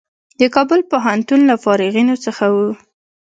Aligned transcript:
د 0.39 0.41
کابل 0.55 0.79
پوهنتون 0.91 1.41
له 1.49 1.55
فارغینو 1.63 2.15
څخه 2.25 2.45
و. 2.55 2.57